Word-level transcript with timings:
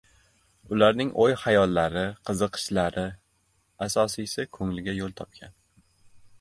ularning 0.75 1.11
o‘y-xayollari, 1.25 2.07
qiziqishlari, 2.31 3.05
asosiysi, 3.89 4.47
ko‘ngliga 4.59 4.99
yo‘l 5.01 5.19
topgan. 5.23 5.59